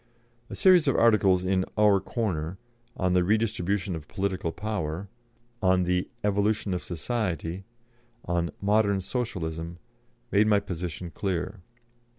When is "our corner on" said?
1.77-3.13